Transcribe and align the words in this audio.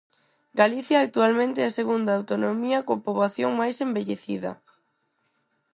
Galicia 0.61 0.97
actualmente 1.05 1.59
é 1.61 1.67
a 1.69 1.75
segunda 1.79 2.11
autonomía 2.19 2.85
coa 2.85 3.01
poboación 3.05 3.51
máis 3.59 3.75
envellecida. 3.85 4.51